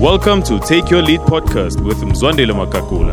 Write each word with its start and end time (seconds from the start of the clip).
Welcome 0.00 0.42
to 0.44 0.58
Take 0.60 0.88
Your 0.88 1.02
Lead 1.02 1.20
podcast 1.20 1.84
with 1.84 1.98
Mzwandile 1.98 2.54
Makakula, 2.54 3.12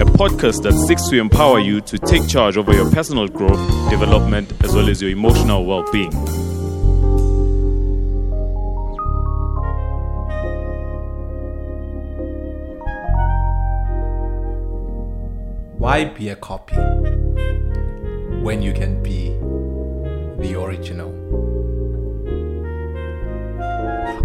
a 0.00 0.04
podcast 0.04 0.64
that 0.64 0.72
seeks 0.72 1.08
to 1.08 1.20
empower 1.20 1.60
you 1.60 1.80
to 1.82 1.98
take 2.00 2.26
charge 2.26 2.56
over 2.56 2.74
your 2.74 2.90
personal 2.90 3.28
growth, 3.28 3.60
development, 3.90 4.52
as 4.64 4.74
well 4.74 4.88
as 4.88 5.00
your 5.00 5.12
emotional 5.12 5.64
well 5.64 5.84
being. 5.92 6.10
Why 15.78 16.06
be 16.06 16.30
a 16.30 16.34
copy 16.34 16.74
when 18.42 18.62
you 18.62 18.72
can 18.72 19.00
be 19.00 19.28
the 20.42 20.60
original? 20.60 21.15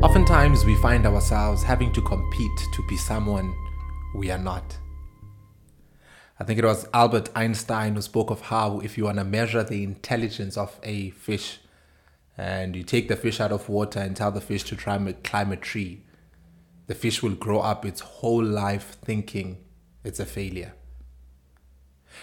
Oftentimes, 0.04 0.66
we 0.66 0.73
find 0.78 1.05
ourselves 1.05 1.62
having 1.62 1.94
to 1.94 2.02
compete 2.02 2.59
to 2.73 2.84
be 2.88 2.98
someone 2.98 3.54
we 4.16 4.32
are 4.32 4.38
not. 4.40 4.76
I 6.40 6.44
think 6.44 6.58
it 6.58 6.66
was 6.66 6.88
Albert 6.92 7.30
Einstein 7.36 7.94
who 7.94 8.02
spoke 8.02 8.32
of 8.32 8.42
how 8.42 8.80
if 8.80 8.98
you 8.98 9.04
want 9.04 9.20
to 9.20 9.23
measure 9.23 9.64
the 9.64 9.84
intelligence 9.84 10.58
of 10.58 10.80
a 10.82 11.12
fish 11.12 11.59
and 12.36 12.76
you 12.76 12.82
take 12.82 13.09
the 13.09 13.16
fish 13.16 13.40
out 13.40 13.52
of 13.52 13.70
water 13.70 14.00
and 14.00 14.18
tell 14.18 14.32
the 14.32 14.42
fish 14.42 14.64
to 14.64 14.76
try 14.76 14.95
and 14.95 15.23
climb 15.23 15.52
a 15.52 15.56
tree, 15.56 16.02
the 16.88 16.95
fish 16.95 17.22
will 17.22 17.36
grow 17.36 17.59
up 17.59 17.86
its 17.86 18.02
whole 18.02 18.44
life 18.44 18.97
thinking 19.06 19.58
it's 20.03 20.20
a 20.20 20.25
failure. 20.25 20.73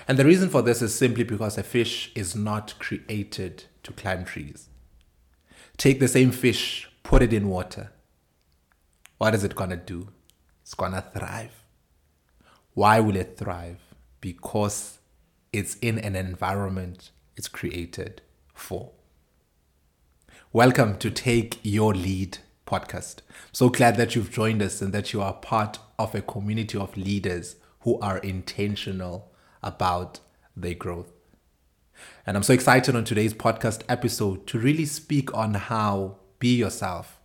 And 0.09 0.19
the 0.19 0.25
reason 0.25 0.51
for 0.51 0.63
this 0.63 0.83
is 0.83 0.93
simply 0.93 1.23
because 1.23 1.57
a 1.57 1.63
fish 1.63 2.11
is 2.17 2.35
not 2.35 2.77
created 2.81 3.67
to 3.85 3.93
climb 3.93 4.25
trees. 4.25 4.69
Take 5.77 6.01
the 6.01 6.09
same 6.09 6.33
fish, 6.33 6.91
put 7.09 7.23
it 7.23 7.33
in 7.33 7.49
water. 7.49 7.91
What 9.17 9.35
is 9.35 9.43
it 9.43 9.55
going 9.55 9.71
to 9.71 9.79
do? 9.79 10.11
It's 10.61 10.75
going 10.75 10.93
to 10.93 11.01
thrive. 11.01 11.65
Why 12.75 13.01
will 13.01 13.17
it 13.17 13.39
thrive? 13.39 13.81
Because 14.21 14.99
it's 15.51 15.77
in 15.77 15.99
an 15.99 16.15
environment 16.15 17.11
it's 17.35 17.49
created 17.49 18.21
for. 18.53 18.91
Welcome 20.53 20.99
to 20.99 21.11
Take 21.11 21.59
Your 21.63 21.95
Lead 21.95 22.41
podcast. 22.67 23.21
So 23.53 23.71
glad 23.71 23.97
that 23.97 24.15
you've 24.15 24.31
joined 24.31 24.61
us 24.61 24.83
and 24.83 24.93
that 24.93 25.15
you 25.15 25.23
are 25.23 25.33
part 25.33 25.79
of 25.99 26.15
a 26.15 26.21
community 26.21 26.77
of 26.77 26.95
leaders 26.95 27.57
who 27.85 27.99
are 28.01 28.19
intentional 28.19 29.33
about 29.63 30.21
their 30.55 30.75
growth. 30.75 31.11
And 32.27 32.37
I'm 32.37 32.43
so 32.43 32.53
excited 32.53 32.95
on 32.95 33.05
today's 33.05 33.33
podcast 33.33 33.81
episode 33.89 34.47
to 34.49 34.59
really 34.59 34.85
speak 34.85 35.33
on 35.33 35.55
how 35.55 36.19
be 36.39 36.55
yourself 36.55 37.21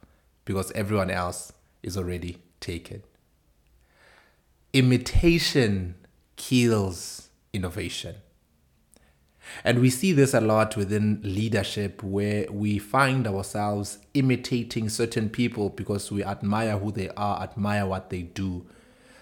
because 0.46 0.72
everyone 0.72 1.12
else 1.12 1.54
is 1.82 1.98
already 1.98 2.40
taken. 2.60 3.04
Imitation 4.74 5.96
kills 6.36 7.30
innovation. 7.54 8.16
And 9.64 9.80
we 9.80 9.90
see 9.90 10.14
this 10.14 10.34
a 10.34 10.42
lot 10.42 10.76
within 10.76 11.20
leadership 11.24 12.02
where 12.02 12.48
we 12.50 12.80
find 12.80 13.28
ourselves 13.28 14.00
imitating 14.14 14.90
certain 14.90 15.30
people 15.30 15.70
because 15.70 16.12
we 16.12 16.24
admire 16.24 16.78
who 16.78 16.92
they 16.92 17.10
are, 17.10 17.42
admire 17.42 17.86
what 17.86 18.10
they 18.10 18.24
do. 18.24 18.66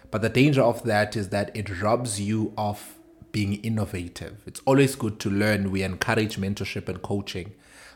But 0.10 0.22
the 0.22 0.30
danger 0.30 0.62
of 0.62 0.84
that 0.84 1.16
is 1.16 1.30
that 1.30 1.56
it 1.56 1.82
robs 1.82 2.20
you 2.22 2.54
of 2.58 2.96
being 3.32 3.56
innovative. 3.56 4.44
It's 4.46 4.62
always 4.66 4.96
good 4.96 5.20
to 5.22 5.30
learn. 5.30 5.72
We 5.72 5.84
encourage 5.84 6.38
mentorship 6.38 6.90
and 6.90 7.02
coaching, 7.02 7.54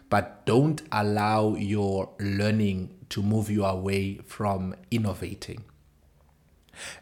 but 0.10 0.46
don't 0.46 0.82
allow 0.92 1.56
your 1.56 2.10
learning 2.20 2.96
to 3.10 3.22
move 3.22 3.50
you 3.50 3.66
away 3.66 4.20
from 4.26 4.76
innovating. 4.92 5.64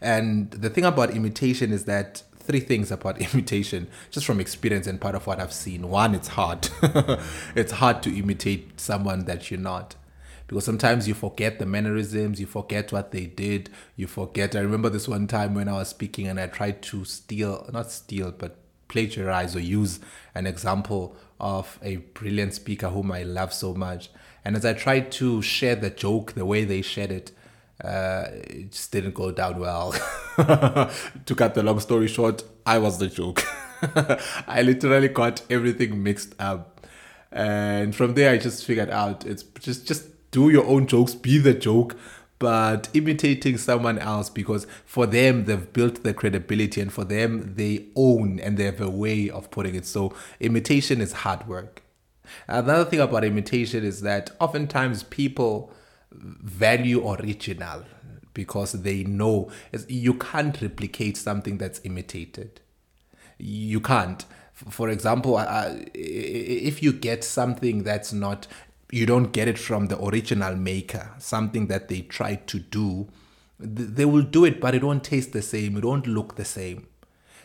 And 0.02 0.52
the 0.52 0.70
thing 0.70 0.86
about 0.86 1.12
imitation 1.12 1.72
is 1.72 1.86
that 1.86 2.24
three 2.36 2.60
things 2.60 2.92
about 2.92 3.20
imitation, 3.34 3.88
just 4.12 4.26
from 4.26 4.40
experience 4.40 4.88
and 4.88 5.00
part 5.00 5.16
of 5.16 5.26
what 5.28 5.40
I've 5.40 5.54
seen. 5.54 5.90
One, 5.90 6.14
it's 6.16 6.30
hard. 6.30 6.70
it's 7.56 7.74
hard 7.74 8.04
to 8.04 8.18
imitate 8.18 8.80
someone 8.80 9.26
that 9.26 9.50
you're 9.50 9.60
not 9.60 9.96
because 10.48 10.66
sometimes 10.66 11.08
you 11.08 11.14
forget 11.14 11.60
the 11.60 11.66
mannerisms, 11.66 12.40
you 12.40 12.46
forget 12.46 12.92
what 12.92 13.12
they 13.12 13.26
did, 13.26 13.70
you 13.96 14.08
forget. 14.08 14.56
I 14.56 14.60
remember 14.60 14.90
this 14.90 15.08
one 15.08 15.26
time 15.28 15.56
when 15.56 15.68
I 15.68 15.74
was 15.74 15.90
speaking 15.90 16.28
and 16.28 16.40
I 16.40 16.48
tried 16.48 16.82
to 16.84 17.06
steal, 17.06 17.68
not 17.72 17.92
steal, 17.92 18.32
but 18.32 18.58
plagiarize 18.94 19.56
or 19.56 19.60
use 19.60 20.00
an 20.36 20.46
example 20.46 21.16
of 21.40 21.80
a 21.82 21.96
brilliant 21.96 22.54
speaker 22.54 22.90
whom 22.90 23.12
I 23.12 23.24
love 23.24 23.52
so 23.52 23.74
much. 23.74 24.12
And 24.46 24.56
as 24.56 24.66
I 24.66 24.74
tried 24.74 25.12
to 25.14 25.42
share 25.42 25.76
the 25.76 25.90
joke 25.90 26.34
the 26.34 26.46
way 26.46 26.64
they 26.64 26.84
shared 26.84 27.12
it, 27.12 27.32
uh, 27.84 28.26
it 28.32 28.72
just 28.72 28.92
didn't 28.92 29.16
go 29.16 29.32
down 29.32 29.60
well. 29.60 29.92
to 30.38 31.36
cut 31.36 31.56
the 31.56 31.64
long 31.64 31.80
story 31.80 32.08
short, 32.08 32.44
I 32.68 32.78
was 32.78 33.00
the 33.00 33.08
joke. 33.08 33.44
I 34.48 34.62
literally 34.62 35.08
got 35.08 35.42
everything 35.50 36.04
mixed 36.04 36.36
up. 36.40 36.86
And 37.32 37.96
from 37.96 38.14
there, 38.14 38.32
I 38.32 38.38
just 38.38 38.64
figured 38.64 38.92
out 38.92 39.26
it's 39.26 39.42
just 39.60 39.88
just 39.88 40.06
do 40.30 40.50
your 40.50 40.66
own 40.68 40.86
jokes, 40.86 41.16
be 41.16 41.40
the 41.40 41.56
joke, 41.56 41.98
but 42.44 42.90
imitating 42.94 43.58
someone 43.58 43.98
else 44.00 44.30
because 44.30 44.68
for 44.86 45.06
them 45.06 45.46
they've 45.46 45.72
built 45.72 46.04
the 46.04 46.14
credibility 46.14 46.82
and 46.82 46.92
for 46.92 47.06
them 47.06 47.54
they 47.56 47.86
own 47.96 48.38
and 48.38 48.58
they 48.58 48.66
have 48.66 48.82
a 48.82 48.90
way 48.90 49.30
of 49.30 49.50
putting 49.50 49.76
it. 49.76 49.86
So 49.86 50.14
imitation 50.42 51.00
is 51.00 51.14
hard 51.14 51.48
work. 51.48 51.84
Another 52.50 52.84
thing 52.84 53.00
about 53.00 53.24
imitation 53.24 53.86
is 53.86 54.02
that 54.02 54.32
oftentimes 54.42 55.04
people 55.04 55.72
value 56.12 57.10
original 57.10 57.86
because 58.34 58.74
they 58.74 59.06
know 59.06 59.50
you 59.88 60.14
can't 60.14 60.62
replicate 60.62 61.16
something 61.16 61.58
that's 61.60 61.80
imitated. 61.86 62.60
You 63.38 63.80
can't. 63.80 64.26
For 64.52 64.90
example, 64.90 65.42
if 65.94 66.84
you 66.84 66.92
get 66.92 67.24
something 67.24 67.84
that's 67.84 68.12
not 68.12 68.48
you 68.94 69.08
don't 69.08 69.32
get 69.32 69.48
it 69.48 69.58
from 69.58 69.88
the 69.88 70.00
original 70.00 70.56
maker, 70.56 71.10
something 71.18 71.66
that 71.66 71.88
they 71.88 72.02
tried 72.02 72.46
to 72.46 72.60
do. 72.60 73.10
They 73.58 74.06
will 74.06 74.22
do 74.22 74.46
it, 74.46 74.62
but 74.62 74.76
it 74.76 74.84
won't 74.84 75.04
taste 75.04 75.34
the 75.34 75.42
same. 75.42 75.78
It 75.78 75.84
won't 75.84 76.06
look 76.06 76.36
the 76.36 76.46
same. 76.46 76.86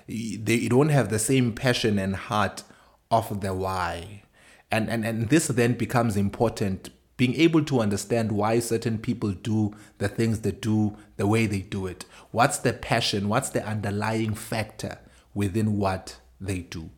They 0.07 0.69
don't 0.69 0.91
have 0.91 1.09
the 1.09 1.19
same 1.19 1.55
passion 1.55 1.99
and 1.99 2.17
heart 2.17 2.65
of 3.11 3.41
the 3.41 3.55
why. 3.55 4.25
And, 4.71 4.91
and, 4.91 5.07
and 5.07 5.31
this 5.31 5.49
then 5.49 5.73
becomes 5.73 6.19
important 6.19 6.91
being 7.17 7.35
able 7.35 7.65
to 7.65 7.81
understand 7.81 8.31
why 8.31 8.59
certain 8.61 8.99
people 8.99 9.33
do 9.33 9.75
the 9.97 10.09
things 10.09 10.41
they 10.41 10.53
do 10.53 10.97
the 11.17 11.27
way 11.27 11.47
they 11.47 11.61
do 11.61 11.87
it. 11.87 12.05
What's 12.31 12.59
the 12.59 12.75
passion? 12.75 13.29
What's 13.29 13.49
the 13.49 13.67
underlying 13.67 14.35
factor 14.35 14.99
within 15.33 15.79
what 15.79 16.21
they 16.39 16.59
do? 16.59 16.91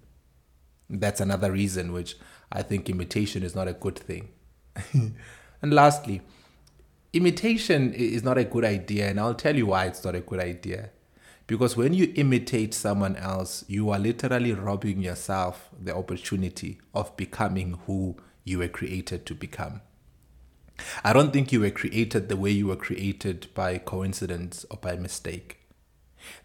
That's 0.91 1.21
another 1.21 1.53
reason 1.53 1.93
which 1.93 2.17
I 2.51 2.63
think 2.63 2.91
imitation 2.91 3.45
is 3.45 3.55
not 3.55 3.69
a 3.69 3.73
good 3.73 3.97
thing. 3.97 4.29
and 4.93 5.75
lastly, 5.75 6.23
imitation 7.13 7.93
is 7.93 8.23
not 8.23 8.39
a 8.39 8.45
good 8.45 8.65
idea, 8.65 9.09
and 9.09 9.19
I'll 9.19 9.35
tell 9.35 9.57
you 9.57 9.67
why 9.67 9.87
it's 9.87 10.05
not 10.05 10.15
a 10.15 10.21
good 10.21 10.41
idea. 10.41 10.91
Because 11.47 11.77
when 11.77 11.95
you 11.95 12.13
imitate 12.15 12.75
someone 12.75 13.17
else, 13.17 13.65
you 13.67 13.91
are 13.91 13.99
literally 13.99 14.53
robbing 14.53 15.01
yourself 15.01 15.69
the 15.83 15.95
opportunity 15.95 16.81
of 16.95 17.17
becoming 17.17 17.79
who 17.87 18.17
you 18.45 18.59
were 18.59 18.69
created 18.69 19.27
to 19.27 19.35
become. 19.35 19.81
I 21.05 21.13
don't 21.13 21.33
think 21.33 21.53
you 21.53 21.61
were 21.61 21.71
created 21.71 22.29
the 22.29 22.37
way 22.37 22.51
you 22.51 22.69
were 22.69 22.77
created 22.77 23.49
by 23.55 23.79
coincidence 23.79 24.65
or 24.71 24.79
by 24.79 24.97
mistake. 24.97 25.59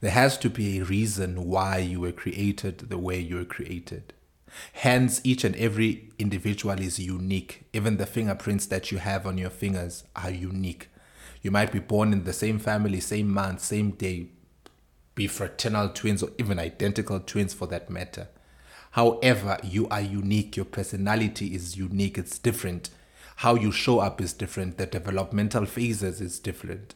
There 0.02 0.12
has 0.12 0.38
to 0.40 0.50
be 0.50 0.80
a 0.80 0.86
reason 0.86 1.46
why 1.46 1.78
you 1.78 2.00
were 2.00 2.12
created 2.12 2.90
the 2.90 2.98
way 2.98 3.20
you 3.20 3.36
were 3.38 3.46
created. 3.46 4.14
Hence, 4.74 5.22
each 5.24 5.44
and 5.44 5.56
every 5.56 6.10
individual 6.20 6.80
is 6.80 7.00
unique. 7.00 7.66
Even 7.74 7.98
the 7.98 8.06
fingerprints 8.06 8.66
that 8.68 8.92
you 8.92 9.00
have 9.00 9.26
on 9.26 9.38
your 9.38 9.50
fingers 9.50 10.04
are 10.16 10.32
unique. 10.32 10.90
You 11.42 11.52
might 11.52 11.72
be 11.72 11.80
born 11.80 12.14
in 12.14 12.24
the 12.24 12.34
same 12.34 12.60
family, 12.60 13.00
same 13.00 13.30
month, 13.30 13.62
same 13.62 13.92
day, 13.92 14.30
be 15.16 15.28
fraternal 15.28 15.90
twins 15.90 16.22
or 16.22 16.30
even 16.38 16.60
identical 16.60 17.20
twins 17.20 17.54
for 17.54 17.68
that 17.68 17.90
matter. 17.90 18.28
However, 18.92 19.58
you 19.64 19.88
are 19.90 20.02
unique. 20.02 20.56
Your 20.56 20.66
personality 20.66 21.54
is 21.54 21.78
unique. 21.78 22.18
It's 22.18 22.40
different. 22.40 22.90
How 23.38 23.56
you 23.56 23.72
show 23.72 24.00
up 24.00 24.22
is 24.22 24.34
different. 24.34 24.78
The 24.78 24.86
developmental 24.86 25.66
phases 25.66 26.22
is 26.22 26.40
different. 26.40 26.96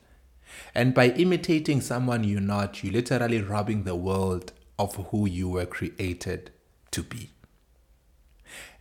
And 0.73 0.93
by 0.93 1.09
imitating 1.09 1.81
someone 1.81 2.23
you're 2.23 2.41
not, 2.41 2.83
you're 2.83 2.93
literally 2.93 3.41
robbing 3.41 3.83
the 3.83 3.95
world 3.95 4.53
of 4.77 4.95
who 5.07 5.27
you 5.27 5.49
were 5.49 5.65
created 5.65 6.51
to 6.91 7.03
be. 7.03 7.29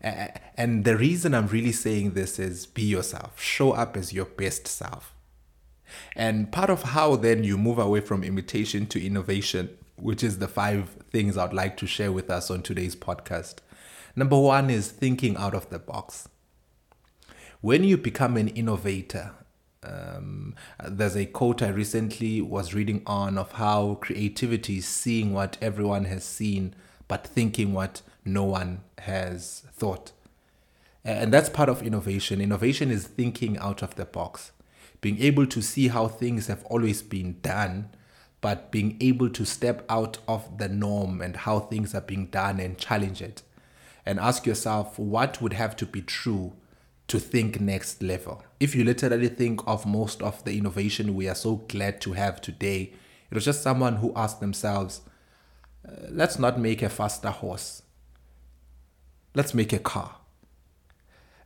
And 0.01 0.85
the 0.85 0.97
reason 0.97 1.35
I'm 1.35 1.49
really 1.49 1.73
saying 1.73 2.13
this 2.13 2.39
is 2.39 2.67
be 2.67 2.83
yourself, 2.83 3.41
show 3.41 3.73
up 3.73 3.97
as 3.97 4.13
your 4.13 4.27
best 4.27 4.67
self. 4.67 5.15
And 6.15 6.53
part 6.53 6.71
of 6.71 6.83
how 6.83 7.17
then 7.17 7.45
you 7.45 7.59
move 7.59 7.79
away 7.79 8.01
from 8.01 8.23
imitation 8.23 8.87
to 8.87 9.05
innovation, 9.05 9.71
which 9.97 10.23
is 10.23 10.39
the 10.39 10.49
five 10.49 10.91
things 11.11 11.37
I'd 11.37 11.53
like 11.53 11.77
to 11.79 11.87
share 11.87 12.13
with 12.13 12.31
us 12.31 12.51
on 12.51 12.63
today's 12.63 12.95
podcast. 12.95 13.57
Number 14.15 14.39
one 14.39 14.71
is 14.71 14.91
thinking 14.91 15.37
out 15.37 15.55
of 15.55 15.71
the 15.71 15.79
box. 15.79 16.29
When 17.61 17.85
you 17.85 17.97
become 17.97 18.37
an 18.37 18.49
innovator, 18.49 19.33
Um, 19.81 20.57
there's 20.85 21.17
a 21.17 21.25
quote 21.25 21.63
I 21.63 21.69
recently 21.69 22.43
was 22.43 22.75
reading 22.75 23.01
on 23.07 23.39
of 23.39 23.53
how 23.53 23.95
creativity 24.01 24.79
is 24.79 24.89
seeing 24.89 25.33
what 25.33 25.57
everyone 25.63 26.07
has 26.07 26.25
seen, 26.25 26.75
but 27.07 27.25
thinking 27.25 27.73
what 27.73 28.03
no 28.33 28.45
one 28.45 28.83
has 28.99 29.65
thought. 29.73 30.13
And 31.05 31.33
that's 31.33 31.49
part 31.49 31.69
of 31.69 31.83
innovation. 31.83 32.41
Innovation 32.41 32.91
is 32.91 33.07
thinking 33.07 33.57
out 33.59 33.83
of 33.83 33.95
the 33.95 34.05
box, 34.05 34.53
being 35.01 35.21
able 35.23 35.47
to 35.47 35.63
see 35.63 35.89
how 35.89 36.09
things 36.09 36.49
have 36.49 36.65
always 36.65 37.03
been 37.03 37.41
done, 37.41 37.91
but 38.41 38.71
being 38.71 38.97
able 39.01 39.31
to 39.31 39.45
step 39.45 39.85
out 39.89 40.19
of 40.29 40.59
the 40.59 40.69
norm 40.69 41.21
and 41.21 41.37
how 41.37 41.61
things 41.61 41.95
are 41.95 42.01
being 42.01 42.27
done 42.27 42.61
and 42.61 42.79
challenge 42.79 43.23
it. 43.23 43.43
And 44.05 44.19
ask 44.19 44.47
yourself 44.47 44.99
what 44.99 45.41
would 45.43 45.53
have 45.55 45.77
to 45.77 45.87
be 45.87 46.03
true 46.03 46.53
to 47.09 47.19
think 47.19 47.61
next 47.61 48.03
level. 48.03 48.43
If 48.61 48.75
you 48.75 48.85
literally 48.85 49.29
think 49.29 49.61
of 49.67 49.87
most 49.87 50.23
of 50.23 50.45
the 50.45 50.57
innovation 50.57 51.15
we 51.15 51.29
are 51.29 51.35
so 51.35 51.57
glad 51.69 52.01
to 52.03 52.13
have 52.13 52.41
today, 52.41 52.93
it 53.31 53.35
was 53.35 53.45
just 53.45 53.63
someone 53.63 53.97
who 53.97 54.13
asked 54.15 54.41
themselves, 54.41 55.01
uh, 55.87 55.93
let's 56.11 56.39
not 56.39 56.61
make 56.61 56.83
a 56.83 56.89
faster 56.89 57.31
horse, 57.31 57.83
let's 59.35 59.55
make 59.55 59.73
a 59.73 59.79
car. 59.79 60.17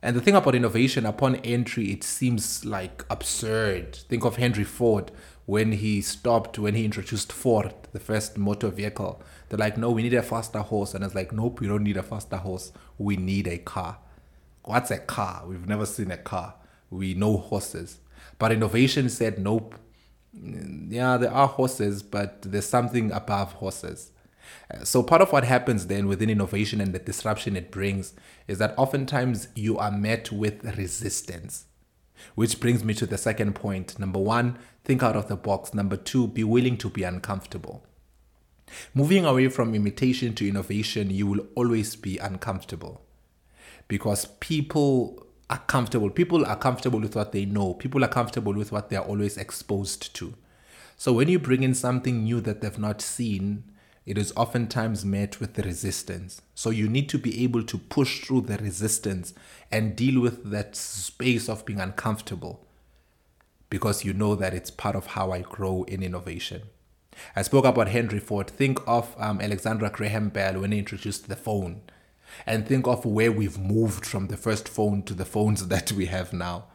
And 0.01 0.17
the 0.17 0.21
thing 0.21 0.35
about 0.35 0.53
innovation, 0.53 1.05
upon 1.05 1.37
entry, 1.37 1.91
it 1.91 2.03
seems 2.03 2.65
like 2.65 3.05
absurd. 3.09 3.95
Think 4.09 4.25
of 4.25 4.35
Henry 4.35 4.65
Ford 4.65 5.11
when 5.45 5.71
he 5.71 6.01
stopped, 6.01 6.59
when 6.59 6.75
he 6.75 6.83
introduced 6.83 7.31
Ford, 7.31 7.73
the 7.93 7.99
first 7.99 8.37
motor 8.37 8.69
vehicle. 8.69 9.21
They're 9.47 9.57
like, 9.57 9.77
no, 9.77 9.91
we 9.91 10.03
need 10.03 10.13
a 10.13 10.21
faster 10.21 10.59
horse. 10.59 10.93
And 10.93 11.05
it's 11.05 11.15
like, 11.15 11.31
nope, 11.31 11.61
we 11.61 11.67
don't 11.67 11.83
need 11.83 11.95
a 11.95 12.03
faster 12.03 12.37
horse. 12.37 12.73
We 12.97 13.15
need 13.15 13.47
a 13.47 13.57
car. 13.59 13.97
What's 14.63 14.91
a 14.91 14.97
car? 14.97 15.43
We've 15.45 15.67
never 15.67 15.85
seen 15.85 16.11
a 16.11 16.17
car. 16.17 16.55
We 16.89 17.13
know 17.13 17.37
horses. 17.37 17.99
But 18.39 18.51
innovation 18.51 19.09
said, 19.09 19.39
nope. 19.39 19.75
Mm, 20.37 20.91
yeah, 20.91 21.17
there 21.17 21.31
are 21.31 21.47
horses, 21.47 22.03
but 22.03 22.41
there's 22.41 22.65
something 22.65 23.11
above 23.11 23.53
horses. 23.53 24.11
So, 24.83 25.03
part 25.03 25.21
of 25.21 25.31
what 25.31 25.43
happens 25.43 25.87
then 25.87 26.07
within 26.07 26.29
innovation 26.29 26.81
and 26.81 26.93
the 26.93 26.99
disruption 26.99 27.55
it 27.55 27.71
brings 27.71 28.13
is 28.47 28.57
that 28.57 28.73
oftentimes 28.77 29.47
you 29.55 29.77
are 29.77 29.91
met 29.91 30.31
with 30.31 30.63
resistance. 30.77 31.65
Which 32.35 32.59
brings 32.59 32.83
me 32.83 32.93
to 32.95 33.05
the 33.05 33.17
second 33.17 33.53
point. 33.53 33.99
Number 33.99 34.19
one, 34.19 34.57
think 34.83 35.03
out 35.03 35.15
of 35.15 35.27
the 35.27 35.35
box. 35.35 35.73
Number 35.73 35.97
two, 35.97 36.27
be 36.27 36.43
willing 36.43 36.77
to 36.77 36.89
be 36.89 37.03
uncomfortable. 37.03 37.85
Moving 38.93 39.25
away 39.25 39.49
from 39.49 39.75
imitation 39.75 40.33
to 40.35 40.47
innovation, 40.47 41.09
you 41.09 41.27
will 41.27 41.47
always 41.55 41.95
be 41.95 42.17
uncomfortable 42.17 43.01
because 43.87 44.25
people 44.39 45.27
are 45.49 45.59
comfortable. 45.59 46.09
People 46.09 46.45
are 46.45 46.55
comfortable 46.55 46.99
with 46.99 47.15
what 47.15 47.31
they 47.31 47.45
know, 47.45 47.73
people 47.73 48.03
are 48.03 48.09
comfortable 48.09 48.53
with 48.53 48.71
what 48.71 48.89
they're 48.89 49.01
always 49.01 49.37
exposed 49.37 50.15
to. 50.15 50.33
So, 50.97 51.13
when 51.13 51.27
you 51.27 51.39
bring 51.39 51.63
in 51.63 51.73
something 51.73 52.23
new 52.23 52.39
that 52.41 52.61
they've 52.61 52.79
not 52.79 53.01
seen, 53.01 53.63
it 54.05 54.17
is 54.17 54.33
oftentimes 54.35 55.05
met 55.05 55.39
with 55.39 55.57
resistance. 55.59 56.41
So 56.55 56.69
you 56.69 56.89
need 56.89 57.07
to 57.09 57.17
be 57.17 57.43
able 57.43 57.63
to 57.63 57.77
push 57.77 58.25
through 58.25 58.41
the 58.41 58.57
resistance 58.57 59.33
and 59.71 59.95
deal 59.95 60.21
with 60.21 60.51
that 60.51 60.75
space 60.75 61.47
of 61.47 61.65
being 61.65 61.79
uncomfortable 61.79 62.65
because 63.69 64.05
you 64.05 64.13
know 64.13 64.35
that 64.35 64.53
it's 64.53 64.69
part 64.69 64.95
of 64.95 65.07
how 65.07 65.31
I 65.31 65.41
grow 65.41 65.83
in 65.83 66.03
innovation. 66.03 66.61
I 67.35 67.41
spoke 67.41 67.65
about 67.65 67.87
Henry 67.87 68.19
Ford. 68.19 68.47
Think 68.47 68.79
of 68.85 69.15
um, 69.17 69.41
Alexander 69.41 69.89
Graham 69.89 70.29
Bell 70.29 70.61
when 70.61 70.71
he 70.71 70.77
introduced 70.77 71.27
the 71.27 71.35
phone, 71.35 71.81
and 72.45 72.67
think 72.67 72.85
of 72.85 73.03
where 73.03 73.31
we've 73.31 73.57
moved 73.57 74.05
from 74.05 74.27
the 74.27 74.37
first 74.37 74.69
phone 74.69 75.01
to 75.03 75.15
the 75.15 75.25
phones 75.25 75.67
that 75.69 75.91
we 75.91 76.05
have 76.05 76.33
now. 76.33 76.65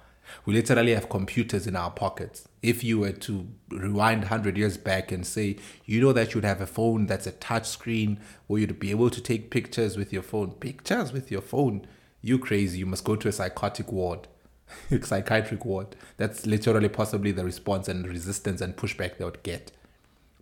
We 0.44 0.54
literally 0.54 0.92
have 0.92 1.08
computers 1.08 1.68
in 1.68 1.76
our 1.76 1.90
pockets. 1.92 2.47
If 2.62 2.82
you 2.82 3.00
were 3.00 3.12
to 3.12 3.46
rewind 3.70 4.22
100 4.22 4.56
years 4.56 4.76
back 4.76 5.12
and 5.12 5.26
say, 5.26 5.56
you 5.84 6.00
know 6.00 6.12
that 6.12 6.34
you'd 6.34 6.44
have 6.44 6.60
a 6.60 6.66
phone 6.66 7.06
that's 7.06 7.26
a 7.26 7.32
touch 7.32 7.68
screen 7.68 8.18
where 8.46 8.60
you'd 8.60 8.80
be 8.80 8.90
able 8.90 9.10
to 9.10 9.20
take 9.20 9.50
pictures 9.50 9.96
with 9.96 10.12
your 10.12 10.22
phone. 10.22 10.52
Pictures 10.52 11.12
with 11.12 11.30
your 11.30 11.42
phone? 11.42 11.86
You 12.20 12.38
crazy. 12.38 12.80
You 12.80 12.86
must 12.86 13.04
go 13.04 13.14
to 13.16 13.28
a 13.28 13.32
psychotic 13.32 13.92
ward, 13.92 14.26
psychiatric 15.02 15.64
ward. 15.64 15.94
That's 16.16 16.46
literally 16.46 16.88
possibly 16.88 17.30
the 17.30 17.44
response 17.44 17.86
and 17.86 18.06
resistance 18.06 18.60
and 18.60 18.76
pushback 18.76 19.18
they 19.18 19.24
would 19.24 19.42
get. 19.42 19.70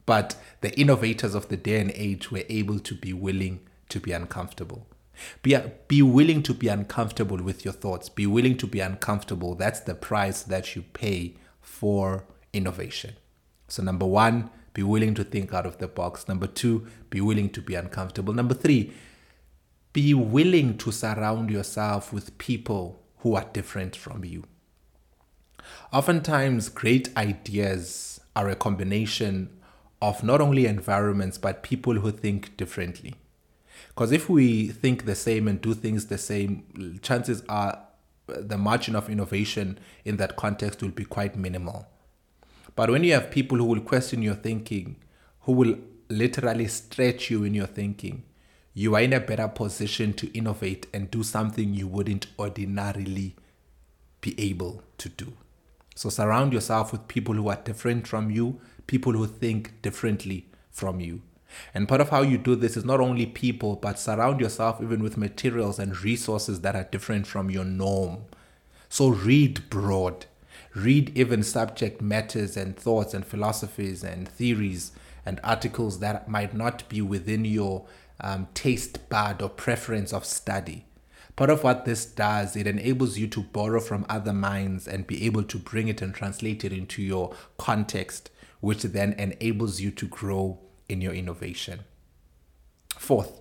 But 0.07 0.37
the 0.61 0.79
innovators 0.79 1.35
of 1.35 1.49
the 1.49 1.57
day 1.57 1.81
and 1.81 1.91
age 1.95 2.31
were 2.31 2.45
able 2.49 2.79
to 2.79 2.95
be 2.95 3.13
willing 3.13 3.61
to 3.89 4.01
be 4.01 4.13
uncomfortable. 4.13 4.87
Be, 5.43 5.57
be 5.89 6.03
willing 6.03 6.43
to 6.45 6.55
be 6.55 6.69
uncomfortable 6.69 7.39
with 7.39 7.65
your 7.65 7.75
thoughts. 7.75 8.09
Be 8.09 8.27
willing 8.27 8.57
to 8.59 8.67
be 8.67 8.81
uncomfortable. 8.81 9.55
That's 9.55 9.81
the 9.81 9.95
price 9.95 10.43
that 10.43 10.77
you 10.77 10.83
pay 10.83 11.35
for 11.67 12.25
innovation. 12.53 13.15
So, 13.69 13.83
number 13.83 14.07
one, 14.07 14.51
be 14.73 14.83
willing 14.83 15.15
to 15.15 15.25
think 15.25 15.53
out 15.53 15.67
of 15.67 15.79
the 15.79 15.89
box. 15.89 16.29
Number 16.29 16.47
two, 16.47 16.87
be 17.11 17.21
willing 17.21 17.51
to 17.51 17.61
be 17.61 17.75
uncomfortable. 17.75 18.33
Number 18.33 18.55
three, 18.55 18.93
be 19.93 20.15
willing 20.15 20.79
to 20.79 20.93
surround 20.93 21.51
yourself 21.51 22.13
with 22.13 22.39
people 22.39 23.03
who 23.19 23.35
are 23.35 23.47
different 23.53 23.97
from 23.97 24.25
you. 24.25 24.45
Oftentimes, 25.93 26.69
great 26.69 27.15
ideas 27.17 28.21
are 28.37 28.49
a 28.49 28.55
combination 28.55 29.51
of 30.01 30.23
not 30.23 30.41
only 30.41 30.67
environments 30.67 31.39
but 31.39 31.63
people 31.63 31.95
who 31.95 32.13
think 32.13 32.57
differently. 32.57 33.15
Because 33.89 34.13
if 34.13 34.29
we 34.29 34.69
think 34.69 35.07
the 35.07 35.15
same 35.15 35.49
and 35.49 35.61
do 35.61 35.75
things 35.75 36.07
the 36.07 36.19
same, 36.19 36.99
chances 37.03 37.43
are 37.49 37.86
the 38.27 38.59
margin 38.59 38.97
of 38.97 39.09
innovation 39.09 39.79
in 40.05 40.17
that 40.17 40.37
context 40.37 40.83
will 40.83 40.91
be 40.91 41.05
quite 41.05 41.37
minimal. 41.37 41.87
But 42.75 42.91
when 42.91 43.05
you 43.05 43.15
have 43.15 43.31
people 43.31 43.59
who 43.59 43.65
will 43.65 43.81
question 43.81 44.23
your 44.23 44.35
thinking, 44.35 44.97
who 45.41 45.53
will 45.53 45.79
literally 46.09 46.69
stretch 46.69 47.31
you 47.31 47.45
in 47.45 47.55
your 47.55 47.67
thinking, 47.67 48.25
you 48.75 48.95
are 48.95 49.01
in 49.01 49.13
a 49.13 49.21
better 49.21 49.49
position 49.49 50.13
to 50.15 50.37
innovate 50.37 50.87
and 50.93 51.11
do 51.11 51.23
something 51.23 51.73
you 51.73 51.87
wouldn't 51.87 52.27
ordinarily 52.39 53.35
be 54.21 54.39
able 54.39 54.83
to 54.99 55.09
do. 55.09 55.33
So 55.95 56.11
surround 56.11 56.53
yourself 56.53 56.93
with 56.93 57.09
people 57.09 57.35
who 57.35 57.49
are 57.49 57.57
different 57.57 58.07
from 58.07 58.31
you, 58.31 58.61
people 58.87 59.13
who 59.13 59.27
think 59.27 59.81
differently 59.81 60.47
from 60.71 61.01
you. 61.01 61.23
And 61.75 61.89
part 61.89 62.01
of 62.01 62.11
how 62.11 62.23
you 62.23 62.39
do 62.39 62.55
this 62.57 62.77
is 62.77 62.85
not 62.85 63.01
only 63.01 63.27
people, 63.27 63.77
but 63.77 63.99
surround 63.99 64.41
yourself 64.41 64.81
even 64.83 65.03
with 65.03 65.17
materials 65.17 65.79
and 65.79 66.01
resources 66.03 66.61
that 66.61 66.77
are 66.77 66.85
different 66.85 67.27
from 67.27 67.51
your 67.51 67.65
norm. 67.65 68.25
So 68.89 69.09
read 69.09 69.69
broad. 69.71 70.27
Read 70.75 71.17
even 71.17 71.43
subject 71.43 72.01
matters 72.01 72.57
and 72.57 72.77
thoughts 72.77 73.15
and 73.15 73.27
philosophies 73.27 74.05
and 74.05 74.29
theories 74.29 74.93
and 75.25 75.41
articles 75.43 75.99
that 76.01 76.29
might 76.29 76.55
not 76.55 76.89
be 76.89 77.03
within 77.03 77.45
your 77.45 77.87
um, 78.21 78.49
taste 78.55 79.09
bud 79.09 79.43
or 79.43 79.49
preference 79.49 80.13
of 80.13 80.25
study. 80.25 80.85
Part 81.35 81.51
of 81.51 81.63
what 81.63 81.85
this 81.85 82.07
does, 82.07 82.57
it 82.57 82.67
enables 82.67 83.19
you 83.19 83.27
to 83.29 83.43
borrow 83.43 83.81
from 83.81 84.07
other 84.09 84.33
minds 84.33 84.89
and 84.89 85.07
be 85.07 85.27
able 85.27 85.43
to 85.45 85.59
bring 85.59 85.89
it 85.89 86.01
and 86.01 86.15
translate 86.15 86.65
it 86.65 86.73
into 86.73 87.03
your 87.03 87.35
context, 87.59 88.31
which 88.61 88.85
then 88.85 89.13
enables 89.15 89.81
you 89.81 89.91
to 89.91 90.07
grow 90.07 90.59
in 90.89 91.01
your 91.01 91.13
innovation. 91.13 91.81
Fourth, 92.97 93.41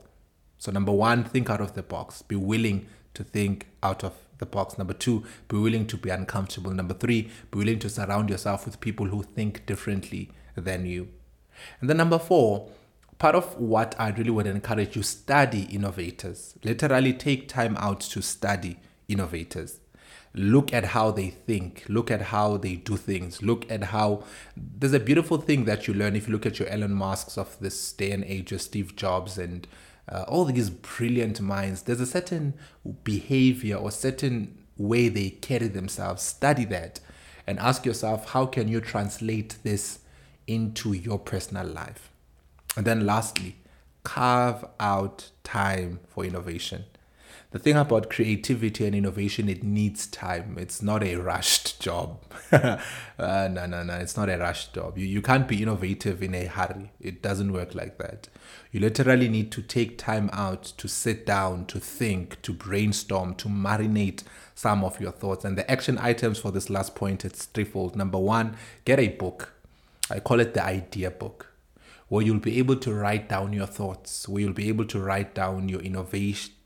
so 0.57 0.71
number 0.71 0.91
one, 0.91 1.23
think 1.23 1.49
out 1.49 1.61
of 1.61 1.73
the 1.73 1.83
box. 1.83 2.21
Be 2.21 2.35
willing 2.35 2.87
to 3.13 3.23
think 3.23 3.67
out 3.83 4.03
of 4.03 4.13
the 4.37 4.45
box. 4.45 4.77
Number 4.77 4.93
two, 4.93 5.23
be 5.47 5.57
willing 5.57 5.87
to 5.87 5.97
be 5.97 6.09
uncomfortable. 6.09 6.71
Number 6.71 6.93
three, 6.93 7.29
be 7.51 7.57
willing 7.57 7.79
to 7.79 7.89
surround 7.89 8.29
yourself 8.29 8.65
with 8.65 8.81
people 8.81 9.07
who 9.07 9.23
think 9.23 9.65
differently 9.65 10.31
than 10.55 10.85
you. 10.85 11.09
And 11.79 11.89
then 11.89 11.97
number 11.97 12.19
four, 12.19 12.69
part 13.17 13.35
of 13.35 13.55
what 13.57 13.95
I 13.99 14.09
really 14.09 14.31
would 14.31 14.47
encourage 14.47 14.95
you 14.95 15.03
study 15.03 15.63
innovators. 15.63 16.55
Literally 16.63 17.13
take 17.13 17.47
time 17.47 17.77
out 17.77 18.01
to 18.01 18.21
study 18.21 18.77
innovators 19.07 19.79
look 20.35 20.73
at 20.73 20.85
how 20.85 21.11
they 21.11 21.29
think. 21.29 21.83
Look 21.87 22.11
at 22.11 22.21
how 22.21 22.57
they 22.57 22.75
do 22.75 22.97
things. 22.97 23.41
Look 23.41 23.69
at 23.71 23.85
how 23.85 24.23
there's 24.55 24.93
a 24.93 24.99
beautiful 24.99 25.37
thing 25.37 25.65
that 25.65 25.87
you 25.87 25.93
learn 25.93 26.15
if 26.15 26.27
you 26.27 26.33
look 26.33 26.45
at 26.45 26.59
your 26.59 26.67
elon 26.67 26.93
musks 26.93 27.37
of 27.37 27.57
this 27.59 27.93
day 27.93 28.11
and 28.11 28.23
age 28.23 28.51
of 28.51 28.61
steve 28.61 28.95
jobs 28.95 29.37
and 29.37 29.67
uh, 30.09 30.25
all 30.27 30.45
these 30.45 30.69
brilliant 30.69 31.41
minds. 31.41 31.83
There's 31.83 32.01
a 32.01 32.05
certain 32.05 32.53
behavior 33.03 33.77
or 33.77 33.91
certain 33.91 34.57
way 34.77 35.09
they 35.09 35.29
carry 35.29 35.67
themselves. 35.67 36.21
Study 36.21 36.65
that 36.65 36.99
and 37.47 37.59
ask 37.59 37.85
yourself 37.85 38.31
how 38.31 38.45
can 38.45 38.67
you 38.67 38.81
translate 38.81 39.57
this 39.63 39.99
into 40.47 40.93
your 40.93 41.17
personal 41.17 41.65
life? 41.65 42.11
And 42.77 42.85
then 42.85 43.05
lastly 43.05 43.55
carve 44.03 44.65
out 44.79 45.31
time 45.43 45.99
for 46.07 46.23
innovation 46.23 46.85
the 47.51 47.59
thing 47.59 47.77
about 47.77 48.09
creativity 48.09 48.85
and 48.85 48.95
innovation, 48.95 49.47
it 49.47 49.63
needs 49.63 50.07
time. 50.07 50.57
It's 50.59 50.81
not 50.81 51.03
a 51.03 51.15
rushed 51.15 51.79
job. 51.79 52.19
uh, 52.51 52.77
no, 53.17 53.65
no, 53.65 53.83
no. 53.83 53.93
It's 53.95 54.17
not 54.17 54.29
a 54.29 54.37
rushed 54.37 54.73
job. 54.73 54.97
You, 54.97 55.05
you 55.05 55.21
can't 55.21 55.47
be 55.47 55.61
innovative 55.61 56.21
in 56.21 56.35
a 56.35 56.45
hurry. 56.45 56.91
It 56.99 57.21
doesn't 57.21 57.53
work 57.53 57.73
like 57.73 57.97
that. 57.99 58.27
You 58.71 58.81
literally 58.81 59.29
need 59.29 59.51
to 59.53 59.61
take 59.61 59.97
time 59.97 60.29
out 60.33 60.63
to 60.63 60.89
sit 60.89 61.25
down, 61.25 61.65
to 61.67 61.79
think, 61.79 62.41
to 62.41 62.51
brainstorm, 62.51 63.35
to 63.35 63.47
marinate 63.47 64.23
some 64.53 64.83
of 64.83 64.99
your 64.99 65.11
thoughts. 65.11 65.45
And 65.45 65.57
the 65.57 65.69
action 65.71 65.97
items 65.97 66.39
for 66.39 66.51
this 66.51 66.69
last 66.69 66.93
point, 66.93 67.23
it's 67.23 67.45
threefold. 67.45 67.95
Number 67.95 68.19
one, 68.19 68.57
get 68.83 68.99
a 68.99 69.07
book. 69.07 69.53
I 70.09 70.19
call 70.19 70.39
it 70.39 70.53
the 70.53 70.63
idea 70.63 71.09
book, 71.09 71.53
where 72.09 72.23
you'll 72.23 72.39
be 72.39 72.59
able 72.59 72.75
to 72.77 72.93
write 72.93 73.29
down 73.29 73.53
your 73.53 73.65
thoughts, 73.65 74.27
where 74.27 74.41
you'll 74.41 74.53
be 74.53 74.67
able 74.67 74.85
to 74.85 74.99
write 74.99 75.33
down 75.33 75.69
your 75.69 75.81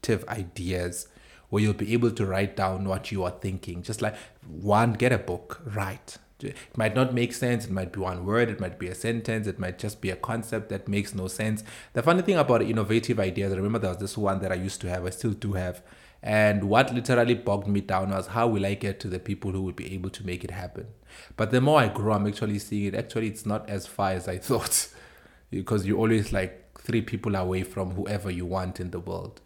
innovative 0.02 0.28
ideas, 0.30 1.08
where 1.50 1.64
you'll 1.64 1.74
be 1.74 1.94
able 1.94 2.12
to 2.12 2.26
write 2.26 2.56
down 2.56 2.86
what 2.86 3.12
you 3.12 3.24
are 3.24 3.32
thinking. 3.42 3.82
Just 3.82 4.02
like 4.02 4.16
one, 4.48 4.94
get 4.94 5.12
a 5.12 5.18
book, 5.18 5.62
write. 5.66 6.18
It 6.42 6.56
might 6.78 6.96
not 6.96 7.14
make 7.14 7.34
sense. 7.34 7.66
It 7.66 7.72
might 7.72 7.92
be 7.92 8.00
one 8.00 8.26
word. 8.26 8.50
It 8.50 8.62
might 8.62 8.80
be 8.80 8.88
a 8.88 8.96
sentence. 8.96 9.46
It 9.46 9.60
might 9.60 9.78
just 9.78 10.00
be 10.00 10.10
a 10.10 10.16
concept 10.16 10.70
that 10.70 10.88
makes 10.88 11.14
no 11.14 11.28
sense. 11.28 11.64
The 11.94 12.02
funny 12.02 12.22
thing 12.22 12.38
about 12.38 12.62
innovative 12.62 13.20
ideas, 13.20 13.52
I 13.52 13.58
remember 13.58 13.80
there 13.80 13.90
was 13.90 14.00
this 14.00 14.18
one 14.18 14.40
that 14.40 14.52
I 14.52 14.56
used 14.56 14.80
to 14.82 14.90
have. 14.90 15.06
I 15.06 15.10
still 15.10 15.34
do 15.34 15.54
have. 15.54 15.82
And 16.22 16.66
what 16.66 16.94
literally 16.94 17.34
bogged 17.34 17.68
me 17.68 17.82
down 17.82 18.12
was 18.12 18.28
how 18.28 18.48
will 18.48 18.66
I 18.66 18.76
get 18.76 19.00
to 19.02 19.08
the 19.10 19.20
people 19.20 19.52
who 19.52 19.64
would 19.64 19.76
be 19.76 19.94
able 19.94 20.10
to 20.12 20.26
make 20.26 20.44
it 20.44 20.52
happen? 20.52 20.88
But 21.36 21.52
the 21.52 21.60
more 21.60 21.82
I 21.82 21.90
grow, 21.90 22.14
I'm 22.14 22.28
actually 22.28 22.60
seeing 22.60 22.86
it. 22.86 22.96
Actually, 22.96 23.28
it's 23.28 23.46
not 23.46 23.70
as 23.70 23.86
far 23.88 24.12
as 24.12 24.28
I 24.30 24.38
thought 24.38 24.88
because 25.50 25.86
you're 25.86 25.98
always 25.98 26.32
like 26.32 26.80
three 26.80 27.02
people 27.02 27.36
away 27.36 27.64
from 27.64 27.92
whoever 27.92 28.32
you 28.32 28.46
want 28.46 28.80
in 28.80 28.92
the 28.92 29.00
world. 29.00 29.42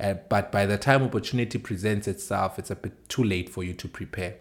Uh, 0.00 0.14
but 0.28 0.52
by 0.52 0.64
the 0.64 0.78
time 0.78 1.02
opportunity 1.02 1.58
presents 1.58 2.06
itself, 2.06 2.58
it's 2.58 2.70
a 2.70 2.76
bit 2.76 3.08
too 3.08 3.24
late 3.24 3.48
for 3.48 3.64
you 3.64 3.74
to 3.74 3.88
prepare. 3.88 4.36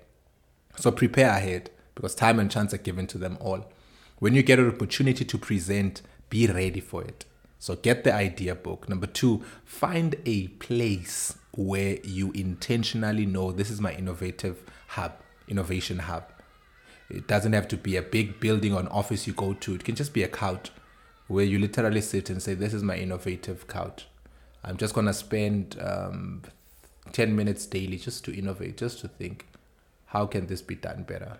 So 0.75 0.91
prepare 0.91 1.29
ahead 1.29 1.71
because 1.95 2.13
time 2.13 2.39
and 2.39 2.51
chance 2.51 2.73
are 2.73 2.77
given 2.77 3.07
to 3.07 3.17
them 3.17 3.37
all. 3.41 3.65
When 4.19 4.35
you 4.35 4.43
get 4.43 4.59
an 4.59 4.69
opportunity 4.69 5.25
to 5.25 5.37
present, 5.37 6.01
be 6.29 6.47
ready 6.47 6.79
for 6.79 7.03
it. 7.03 7.25
So 7.59 7.75
get 7.75 8.03
the 8.03 8.13
idea 8.13 8.53
book. 8.53 8.87
Number 8.87 9.07
two, 9.07 9.43
find 9.65 10.15
a 10.25 10.47
place 10.47 11.35
where 11.53 11.97
you 12.03 12.31
intentionally 12.33 13.25
know 13.25 13.51
this 13.51 13.71
is 13.71 13.81
my 13.81 13.93
innovative 13.93 14.61
hub, 14.89 15.13
innovation 15.47 15.99
hub. 15.99 16.31
It 17.09 17.27
doesn't 17.27 17.53
have 17.53 17.67
to 17.69 17.77
be 17.77 17.95
a 17.95 18.01
big 18.01 18.39
building 18.39 18.73
or 18.73 18.79
an 18.79 18.87
office 18.89 19.25
you 19.25 19.33
go 19.33 19.53
to. 19.53 19.73
It 19.73 19.83
can 19.83 19.95
just 19.95 20.13
be 20.13 20.23
a 20.23 20.27
couch 20.27 20.71
where 21.27 21.45
you 21.45 21.57
literally 21.57 22.01
sit 22.01 22.29
and 22.29 22.41
say, 22.41 22.53
This 22.53 22.73
is 22.73 22.83
my 22.83 22.95
innovative 22.95 23.67
couch. 23.67 24.07
I'm 24.63 24.77
just 24.77 24.93
to 25.07 25.13
spend 25.13 25.77
um, 25.81 26.43
10 27.11 27.35
minutes 27.35 27.65
daily 27.65 27.97
just 27.97 28.25
to 28.25 28.37
innovate, 28.37 28.77
just 28.77 28.99
to 28.99 29.07
think, 29.07 29.45
how 30.07 30.25
can 30.25 30.47
this 30.47 30.61
be 30.61 30.75
done 30.75 31.03
better? 31.03 31.39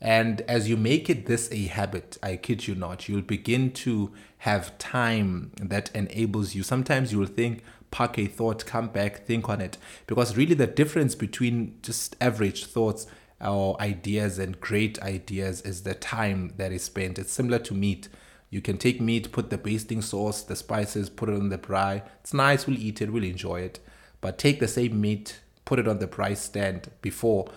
And 0.00 0.40
as 0.42 0.68
you 0.68 0.76
make 0.76 1.08
it 1.08 1.26
this 1.26 1.48
a 1.52 1.66
habit, 1.66 2.18
I 2.22 2.34
kid 2.36 2.66
you 2.66 2.74
not, 2.74 3.08
you'll 3.08 3.22
begin 3.22 3.70
to 3.72 4.10
have 4.38 4.76
time 4.78 5.52
that 5.60 5.94
enables 5.94 6.56
you. 6.56 6.64
Sometimes 6.64 7.12
you 7.12 7.20
will 7.20 7.26
think, 7.26 7.62
park 7.92 8.18
a 8.18 8.26
thought, 8.26 8.66
come 8.66 8.88
back, 8.88 9.24
think 9.24 9.48
on 9.48 9.60
it. 9.60 9.78
Because 10.08 10.36
really, 10.36 10.54
the 10.54 10.66
difference 10.66 11.14
between 11.14 11.78
just 11.82 12.16
average 12.20 12.64
thoughts 12.64 13.06
or 13.40 13.80
ideas 13.80 14.40
and 14.40 14.60
great 14.60 15.00
ideas 15.02 15.62
is 15.62 15.84
the 15.84 15.94
time 15.94 16.52
that 16.56 16.72
is 16.72 16.82
spent. 16.82 17.18
It's 17.18 17.32
similar 17.32 17.60
to 17.60 17.74
meat. 17.74 18.08
You 18.52 18.60
can 18.60 18.78
take 18.78 19.00
meat, 19.00 19.32
put 19.32 19.50
the 19.50 19.58
basting 19.58 20.02
sauce, 20.02 20.42
the 20.42 20.54
spices, 20.54 21.10
put 21.10 21.28
it 21.28 21.34
on 21.34 21.48
the 21.48 21.58
braai. 21.58 22.02
It's 22.20 22.32
nice, 22.32 22.68
we'll 22.68 22.78
eat 22.78 23.02
it, 23.02 23.12
we'll 23.12 23.24
enjoy 23.24 23.62
it. 23.62 23.80
But 24.20 24.38
take 24.38 24.60
the 24.60 24.68
same 24.68 25.00
meat, 25.00 25.40
put 25.64 25.80
it 25.80 25.88
on 25.88 25.98
the 25.98 26.06
braai 26.06 26.36
stand 26.36 26.90
before 27.00 27.48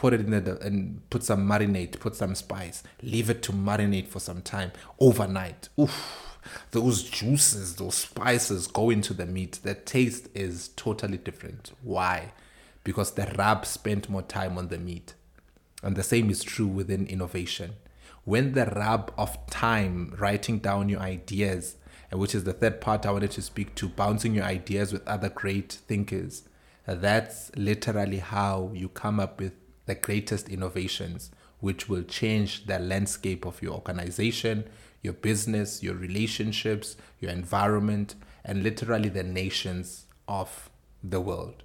put 0.00 0.14
it 0.14 0.20
in 0.20 0.30
the 0.30 0.58
and 0.62 1.02
put 1.10 1.22
some 1.22 1.46
marinade, 1.46 2.00
put 2.00 2.16
some 2.16 2.34
spice, 2.34 2.82
leave 3.02 3.28
it 3.28 3.42
to 3.42 3.52
marinate 3.52 4.08
for 4.08 4.18
some 4.18 4.40
time 4.40 4.72
overnight. 4.98 5.68
Oof, 5.78 6.38
those 6.70 7.02
juices, 7.02 7.76
those 7.76 7.96
spices 7.96 8.66
go 8.66 8.88
into 8.88 9.12
the 9.12 9.26
meat. 9.26 9.60
The 9.62 9.74
taste 9.74 10.28
is 10.34 10.68
totally 10.68 11.18
different. 11.18 11.72
Why? 11.82 12.32
Because 12.82 13.12
the 13.12 13.30
rab 13.36 13.66
spent 13.66 14.08
more 14.08 14.22
time 14.22 14.56
on 14.56 14.68
the 14.68 14.78
meat. 14.78 15.12
And 15.82 15.96
the 15.96 16.02
same 16.02 16.30
is 16.30 16.42
true 16.42 16.66
within 16.66 17.06
innovation. 17.06 17.74
When 18.24 18.52
the 18.52 18.66
rub 18.66 19.12
of 19.16 19.46
time 19.46 20.14
writing 20.18 20.58
down 20.58 20.88
your 20.88 21.00
ideas, 21.00 21.76
which 22.12 22.34
is 22.34 22.44
the 22.44 22.52
third 22.52 22.80
part 22.80 23.06
I 23.06 23.12
wanted 23.12 23.30
to 23.32 23.42
speak 23.42 23.74
to, 23.76 23.88
bouncing 23.88 24.34
your 24.34 24.44
ideas 24.44 24.92
with 24.92 25.06
other 25.08 25.28
great 25.28 25.72
thinkers, 25.72 26.44
that's 26.86 27.50
literally 27.56 28.18
how 28.18 28.70
you 28.74 28.88
come 28.88 29.20
up 29.20 29.40
with 29.40 29.52
the 29.86 29.94
greatest 29.94 30.48
innovations 30.48 31.30
which 31.60 31.88
will 31.88 32.02
change 32.02 32.66
the 32.66 32.78
landscape 32.78 33.44
of 33.44 33.62
your 33.62 33.74
organization, 33.74 34.64
your 35.02 35.12
business, 35.12 35.82
your 35.82 35.94
relationships, 35.94 36.96
your 37.20 37.30
environment, 37.30 38.14
and 38.44 38.62
literally 38.62 39.08
the 39.08 39.22
nations 39.22 40.06
of 40.26 40.70
the 41.02 41.20
world. 41.20 41.62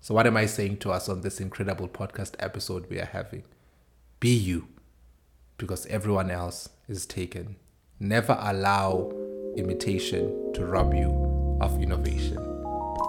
So, 0.00 0.14
what 0.14 0.26
am 0.26 0.36
I 0.36 0.46
saying 0.46 0.78
to 0.78 0.92
us 0.92 1.08
on 1.08 1.20
this 1.22 1.40
incredible 1.40 1.88
podcast 1.88 2.34
episode 2.38 2.88
we 2.88 3.00
are 3.00 3.06
having? 3.06 3.42
Be 4.20 4.30
you, 4.30 4.68
because 5.58 5.84
everyone 5.86 6.30
else 6.30 6.68
is 6.88 7.04
taken. 7.04 7.56
Never 8.00 8.38
allow 8.40 9.12
imitation 9.56 10.52
to 10.54 10.64
rob 10.64 10.94
you 10.94 11.58
of 11.60 11.82
innovation. 11.82 12.36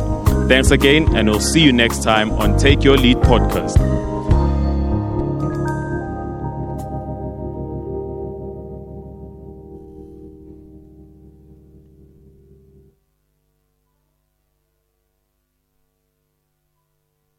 Thanks 0.48 0.72
again, 0.72 1.16
and 1.16 1.30
we'll 1.30 1.40
see 1.40 1.62
you 1.62 1.74
next 1.74 2.04
time 2.04 2.32
on 2.34 2.58
Take 2.58 2.84
Your 2.84 2.98
Lead 2.98 3.18
podcast. 3.18 4.15